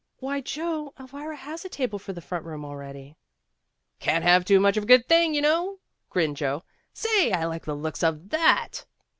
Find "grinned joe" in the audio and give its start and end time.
6.09-6.63